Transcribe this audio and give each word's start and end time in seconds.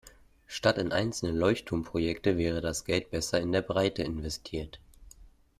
Statt 0.47 0.79
in 0.79 0.91
einzelne 0.93 1.31
Leuchtturmprojekte 1.37 2.35
wäre 2.35 2.59
das 2.59 2.85
Geld 2.85 3.11
besser 3.11 3.39
in 3.39 3.51
der 3.51 3.61
Breite 3.61 4.01
investiert. 4.01 4.79